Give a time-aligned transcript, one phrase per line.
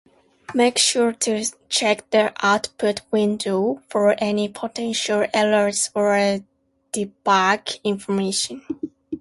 [0.55, 6.39] Make sure to check the output window for any potential errors or
[6.91, 8.63] debug information.